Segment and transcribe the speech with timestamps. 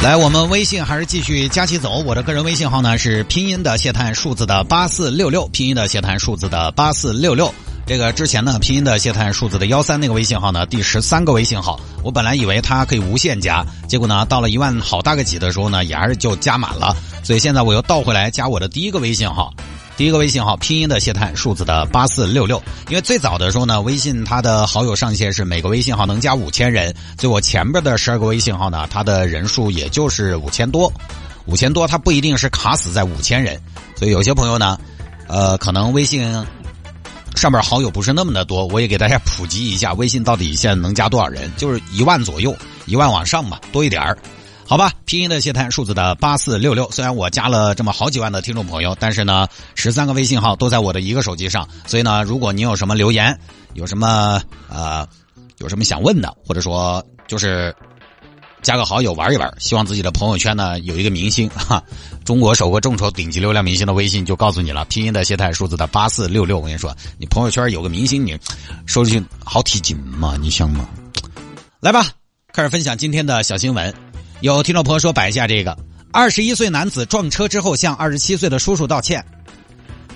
[0.00, 1.98] 来，我们微信还是继续加起走。
[2.06, 7.52] 我的个人微信号呢是拼音的谢探数字的八四六六，拼音的谢探数字的八四六六。
[7.84, 16.96] 这个之前呢，拼音的谢探数字的幺三那个微信号呢，第十三个微信号，我本来以为它可以无限加，结果呢，到了一万好大个几的时候呢，也还是就加满了。
[17.24, 19.52] 所以现在我又倒回来加我的第一个微信号。
[19.98, 30.92] 第一个微信号拼音的谢探数字的八四六六，因为最早的时候呢，微信它的好友上限是每个微信号能加五千人，所以我前边的十二个微信号呢，它的人数也就是五千多，
[31.46, 33.60] 五千多它不一定是卡死在五千人，
[33.96, 34.78] 所以有些朋友呢，
[35.26, 36.32] 呃，可能微信
[37.34, 42.56] 上面好友不是那么的多，我也给大家普及一下，微信到底现在能加多少人，就是一万左右，
[42.86, 44.16] 一万往上吧，多一点儿。
[44.68, 46.90] 好吧，拼音的谢探数字的八四六六。
[46.90, 53.34] 虽然我加了这么好几万的听众朋友，但是呢，十三个微信号都在我的一个手机上，所以呢，如果您有什么留言，
[53.72, 55.08] 有什么呃，
[55.56, 57.74] 有什么想问的，或者说就是
[58.60, 61.82] 加个好友玩一玩，希望自己的朋友圈呢有一个明星哈，
[62.22, 66.58] 中国首个众筹顶级流量明星的微信就告诉你了，拼音的谢探数字的八四六六。
[66.58, 68.38] 我跟你说，你朋友圈有个明星，你
[68.84, 70.36] 说出去好提劲嘛？
[70.38, 70.86] 你想嘛？
[71.80, 72.06] 来吧，
[72.52, 74.07] 开始分享今天的小新闻。
[74.40, 75.76] 有听众朋友说摆一下这个：
[76.12, 79.24] 二十一岁男子撞车之后向二十七岁的叔叔道歉。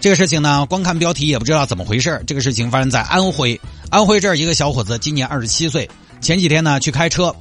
[0.00, 2.22] 这个事情呢，光看标题也不知道怎么回事。
[2.24, 7.34] 这个事情发生在安徽，安徽这儿一个小伙子今年二十七岁，前几天呢去开车，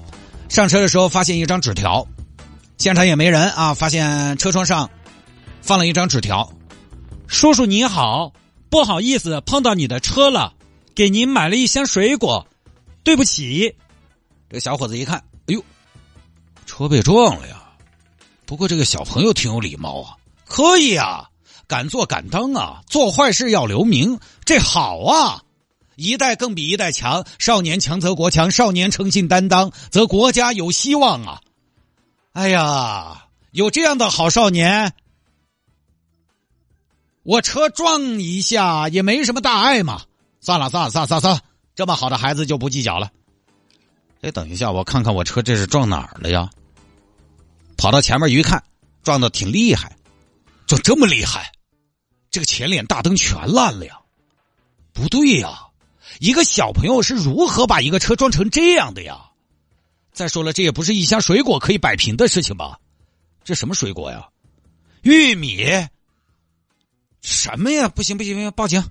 [0.49, 2.07] 上车的时候发现一张纸条，
[2.79, 4.89] 现场也没人啊，发现车窗上
[5.61, 6.51] 放了一张纸条
[7.27, 8.33] ：“叔叔你好，
[8.71, 10.53] 不好意思碰到你的车了，
[10.95, 12.47] 给您买了一箱水果，
[13.03, 13.75] 对不起。”
[14.49, 15.63] 这个小伙子一看，哎呦！
[16.65, 17.61] 车被撞了呀，
[18.45, 21.29] 不过这个小朋友挺有礼貌啊，可以啊，
[21.67, 25.43] 敢做敢当啊，做坏事要留名，这好啊，
[25.95, 31.41] 一代更比一代强，少年强则国强，少年诚信担当则国家有希望啊！
[32.33, 34.93] 哎呀，有这样的好少年，
[37.23, 40.01] 我车撞一下也没什么大碍嘛，
[40.39, 41.41] 算了算了算了算了，
[41.75, 43.11] 这么好的孩子就不计较了。
[44.21, 46.49] 哎，等一下，我看看我车这是撞哪儿了呀？
[47.75, 48.63] 跑到前面一看，
[49.01, 49.95] 撞的挺厉害，
[50.67, 51.51] 就这么厉害，
[52.29, 53.99] 这个前脸大灯全烂了呀！
[54.93, 55.67] 不对呀，
[56.19, 59.31] 一个小朋友是如何把一个车撞成这样的呀？
[60.13, 62.79] 再说了，这也不是一箱水果可以摆平的事情吧？
[63.43, 64.29] 这什么水果呀？
[65.01, 65.65] 玉米？
[67.21, 67.89] 什么呀？
[67.89, 68.51] 不行不行不行！
[68.51, 68.83] 报警！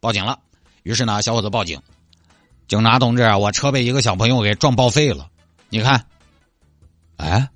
[0.00, 0.40] 报警了！
[0.82, 1.78] 于是呢，小伙子报警，
[2.68, 5.28] 警察同志，我车被一个小朋友给撞报废了，
[5.70, 6.04] 你看，
[7.16, 7.48] 哎。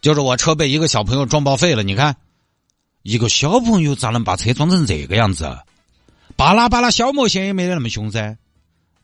[0.00, 2.16] 就是我车被一个小朋友撞报废了，你看，
[3.02, 5.58] 一个小朋友咋能把车撞成这个样子？
[6.36, 8.38] 巴拉巴拉消磨线也没得那么凶噻，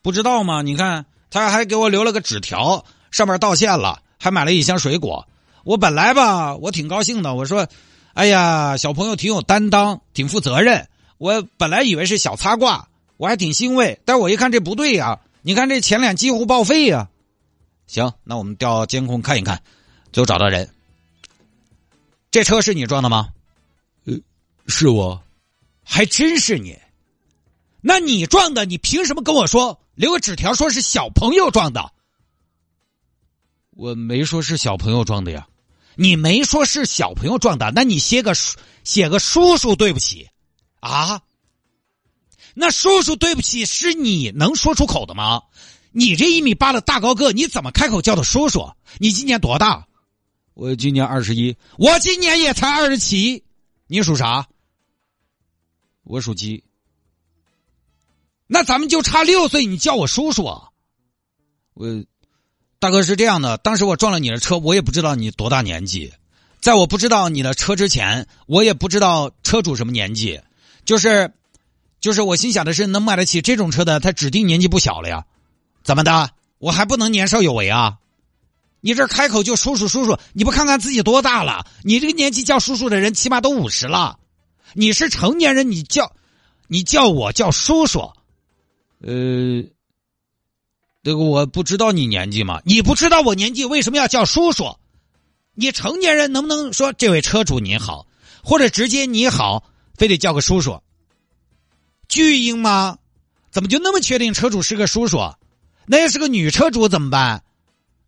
[0.01, 0.61] 不知道吗？
[0.61, 5.27] 你看，他还给我留了个纸条，上面道歉了，还买了一箱水果。
[5.65, 7.67] 我本来吧，我挺高兴的，我说，
[8.13, 10.87] 哎呀，小朋友挺有担当，挺负责任。
[11.17, 13.99] 我本来以为是小擦挂，我还挺欣慰。
[14.05, 17.07] 但我一看这不对呀，你看这前脸几乎报废呀。
[17.85, 19.61] 行，那我们调监控看一看，
[20.11, 20.67] 最后找到人。
[22.31, 23.29] 这车是你撞的吗？
[24.05, 24.15] 呃，
[24.65, 25.21] 是我，
[25.83, 26.75] 还真是你。
[27.79, 31.93] 那你撞的，你凭什么跟我说留个纸条说是小朋友撞的？
[33.69, 35.47] 我没说是小朋友撞的呀。
[35.93, 38.33] 你没说是小朋友撞的，那你写个
[38.83, 40.27] 写个叔叔对不起
[40.79, 41.21] 啊？
[42.55, 45.43] 那叔叔对不起是你能说出口的吗？
[45.91, 48.71] 你这一米八的大高个，你怎么开口叫他叔叔？
[48.97, 49.85] 你今年多大？
[50.53, 53.43] 我今年二十一，我今年也才二十七，
[53.87, 54.47] 你属啥？
[56.03, 56.63] 我属鸡。
[58.47, 60.69] 那咱们就差六岁，你叫我叔叔啊？
[61.73, 62.05] 我，
[62.79, 66.13] 大哥是这样的，当时我撞了你的车，我也不知道你多大年纪，
[66.61, 70.39] 在我不知道你的车之前，我也不知道车主什么年纪，
[70.85, 71.33] 就是，
[72.05, 75.25] 就是我心想的是，能买得起这种车的，他指定年纪不小了呀？
[75.83, 76.29] 怎么的？
[76.59, 77.97] 我还不能年少有为啊？
[78.79, 81.65] 你这开口就叔叔叔叔，你不看看自己多大了？
[81.81, 84.19] 你这个年纪叫叔叔的人，起码都五十了。
[84.73, 86.11] 你是成年人，你叫，
[86.67, 88.11] 你叫我叫叔叔，
[89.01, 89.63] 呃，
[91.01, 92.61] 这个我不知道你年纪嘛？
[92.65, 94.77] 你不知道我年纪，为什么要叫叔叔？
[95.55, 98.05] 你成年人能不能说这位车主您好？
[98.43, 99.63] 或者直接你好，
[99.95, 100.79] 非得叫个叔叔。
[102.07, 102.97] 巨婴吗？
[103.51, 105.17] 怎么就那么确定车主是个叔叔？
[105.85, 107.43] 那要是个女车主怎么办？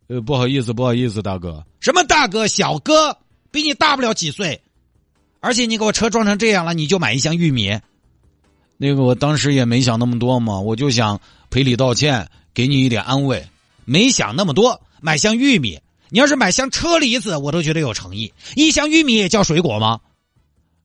[0.08, 1.64] 呃，不好意思，不好意思，大哥。
[1.80, 3.16] 什么大哥、小哥，
[3.50, 4.60] 比你大不了几岁。
[5.40, 7.78] 而且你给我车撞成这样了，你就买一箱玉米？
[8.76, 11.20] 那个我当时也没想那么多嘛，我就想
[11.50, 13.46] 赔礼道歉，给你一点安慰。
[13.84, 15.78] 没想那么多，买箱玉米。
[16.10, 18.32] 你要是买箱车厘子，我都觉得有诚意。
[18.56, 20.00] 一箱玉米也叫水果吗？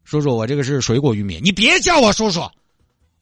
[0.03, 2.41] 叔叔，我这个是水果玉米，你别叫我叔叔。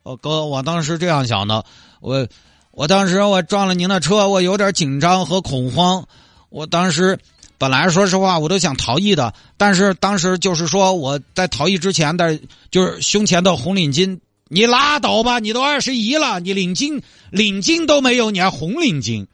[0.04, 1.64] 我，哥，我当时这样想的，
[2.00, 2.28] 我，
[2.72, 6.06] 我当时我撞了您的车，我有点紧张和恐慌。
[6.50, 7.20] 我当时
[7.58, 12.40] 本来说实话，我都想逃逸的，但是当时就是说我在逃逸之前的，
[12.72, 19.28] 就是胸前的红领巾，你拉倒吧，你都二十一了，你领巾领巾都没有，你还红领巾？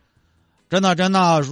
[0.69, 1.45] 真的真的。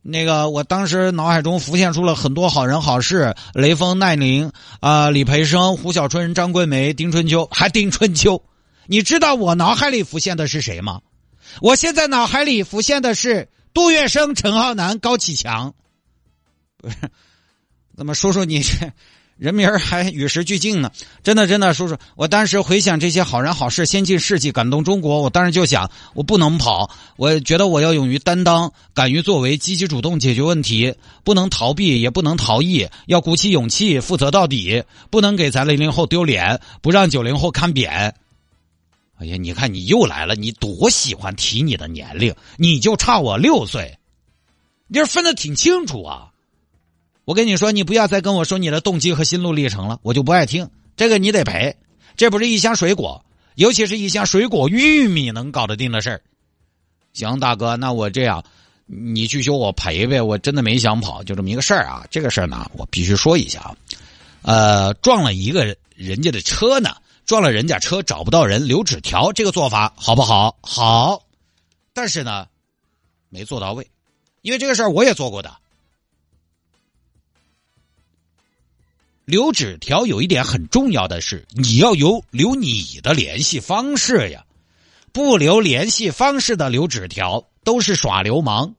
[0.00, 8.40] 那个，我当时脑海中浮现出了很多好人好事：雷锋、奈宁啊，李培生、胡小春、张桂梅、丁春秋，还丁春秋。
[8.88, 11.02] 你知道我脑海里浮现的是谁吗？
[11.60, 15.74] 我现在脑海里浮现的是杜月笙、陈浩南、高启强。
[16.78, 16.96] 不是，
[17.94, 18.90] 那么说说你这。
[19.36, 20.90] 人名还与时俱进呢，
[21.22, 30.92] 真的真的，叔叔，我当时回想这些好人好事、先进事迹，感动中国，我当时就想，我不能跑，我觉得我要勇于担当，敢于作为，积极主动解决问题，
[31.22, 38.12] 不能逃避，也不能逃逸，要鼓起勇气，负责到底，不能给咱零零后丢脸，不让九零后看扁。
[39.18, 43.98] 哎呀，你看你又来了，你多喜欢提你的年龄，你就差我六岁，
[44.86, 46.30] 你这分的挺清楚啊。
[47.24, 50.70] 我跟你说，你不要再跟我说你的动机和心路历程了，我就不爱听。
[50.96, 51.76] 这个你得赔，
[52.16, 53.24] 这不是一箱水果，
[53.56, 56.22] 尤其是一箱水果玉米能搞得定的事儿。
[57.12, 58.42] 行，大哥，那我这样，
[58.86, 60.22] 你去修我赔呗。
[60.22, 62.06] 我真的没想跑，就这么一个事儿啊。
[62.10, 63.76] 这个事儿呢，我必须说一下啊。
[64.42, 66.94] 呃，撞了一个人家的车呢，
[67.28, 70.56] 撞了人家车找不到人留纸条，这个做法好不好？
[70.62, 71.22] 好，
[71.92, 72.48] 但是呢，
[73.28, 73.86] 没做到位，
[74.40, 75.54] 因为这个事儿我也做过的。
[79.26, 84.46] 留纸条有一点很重要的是，你要有留你的联系方式呀，
[85.12, 88.74] 不留联系方式的留纸条都是耍流氓，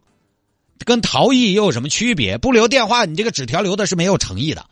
[0.85, 2.39] 跟逃逸又有什么区别？
[2.39, 4.65] 不留电话，你这个纸条留的是没有诚意的。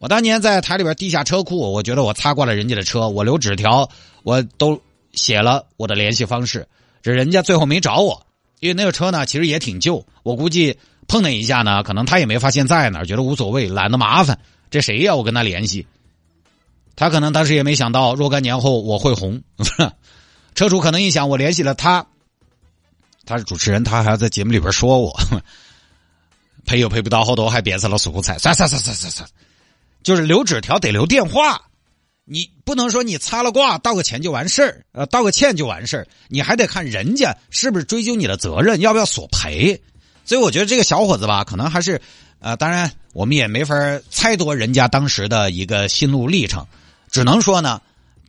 [0.00, 3.86] 我当年在台里边地下车库，我觉得我擦挂了人家的车，我留纸条，
[4.22, 4.80] 我都
[5.12, 6.66] 写了我的联系方式，
[7.02, 8.26] 这人家最后没找我，
[8.60, 14.40] 因为那个车呢其实也挺旧，我估计碰那一下呢，可能他也没发现在哪，觉得无所谓，懒得麻烦。
[14.70, 15.14] 这谁呀？
[15.14, 15.86] 我跟他联系，
[16.96, 19.42] 他可能当时也没想到若干年后我会红。
[20.54, 22.06] 车主可能一想，我联系了他，
[23.26, 25.14] 他是主持人，他还要在节目里边说我
[26.64, 28.38] 赔又赔不到好多，还变成了素材。
[28.38, 29.28] 算算算算算算，
[30.02, 31.60] 就是留纸条得留电话，
[32.24, 39.80] 你不能说你擦了挂道个歉就完事儿，呃，道个歉就完事儿，你还得看人家是不是追究你的责任，要不要索赔。
[40.24, 42.00] 所以我觉得这个小伙子吧，可能还是。
[42.42, 43.74] 呃，当然，我们也没法
[44.08, 46.66] 猜度人家当时的一个心路历程，
[47.10, 47.82] 只能说呢，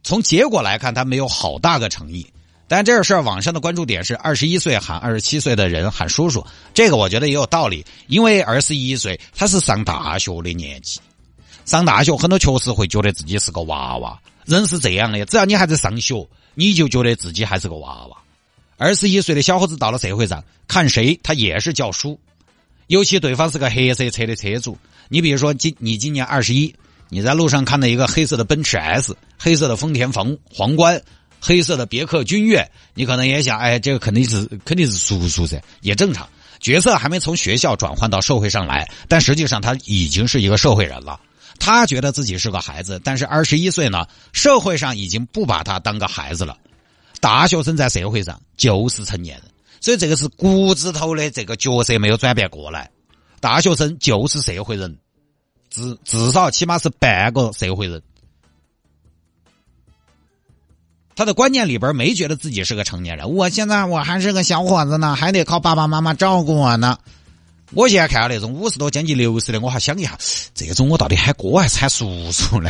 [0.04, 2.28] 从结果来看，他没有好大个诚意。
[2.68, 11.00] 但这个事儿，网上的关注点是二十一岁喊二十七岁的人喊叔叔，这个我觉得也有道理，因为二十一岁他是上大学的年纪，
[11.72, 18.18] 上大学很多确实会觉得自己是个娃娃，人是这样的，只要你还在上学，你就觉得自己还是个娃娃。
[18.76, 22.20] 二十一岁的小伙子到了社会上，看谁他也是叫叔。
[22.88, 26.76] 尤其对方是个黑色车的车主，你比如说今你今年二十一，
[27.08, 31.02] 你在路上看到一个黑色的奔驰 S、黑色的丰田皇皇冠、
[31.40, 36.28] 黑色的别克君越，你可能也想，哎，这个肯定是肯定是叔叔噻，也正常。
[36.60, 41.18] 角色还没从学校转换到社会上来，但实际上他已经是一个社会人了。
[41.64, 46.58] 他觉得自己是个孩子，但是二十一岁呢，社会上已经不把他当个孩子了。
[47.20, 49.46] 大学生在社会上就是成年人。
[49.80, 52.90] 所以这个是骨子头的这个角色没有转变过来，
[53.40, 54.98] 大学生就是社会人，
[55.70, 58.02] 至至少起码是半个社会人。
[61.16, 66.98] 他的观念里边没觉得自己是个成年人，我现在我还是个小伙子呢，还得靠爸爸妈妈照顾我呢。
[67.74, 70.18] 我现在看到那种五十多将近六十的，我还想一下，
[70.54, 72.70] 这种我到底喊哥还是喊叔叔呢？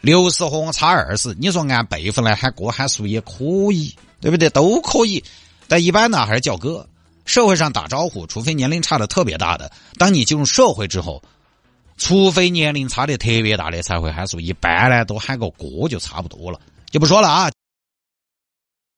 [0.00, 4.48] 六十和我差二十，你说按辈分来喊哥喊叔也可以，对不对？
[4.50, 5.22] 都可以。
[5.66, 6.86] 但一般呢，还是叫哥。
[7.24, 9.72] 社会上打招呼，除非年龄差的特别大的。
[9.98, 11.22] 当你进入社会之后，
[11.96, 17.50] 除非年龄差的特别大的才会喊叔，一般呢都喊个哥就差不多了，就不说了啊。